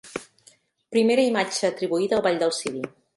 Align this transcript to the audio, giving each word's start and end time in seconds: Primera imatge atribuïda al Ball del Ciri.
Primera 0.95 1.25
imatge 1.31 1.69
atribuïda 1.69 2.17
al 2.19 2.25
Ball 2.29 2.41
del 2.45 2.55
Ciri. 2.61 2.83